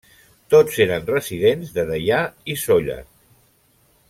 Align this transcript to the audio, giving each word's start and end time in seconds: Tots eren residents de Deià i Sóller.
Tots 0.53 0.79
eren 0.85 1.05
residents 1.11 1.75
de 1.77 1.87
Deià 1.93 2.25
i 2.55 2.59
Sóller. 2.67 3.01